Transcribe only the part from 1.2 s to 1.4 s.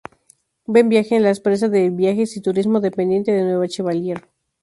la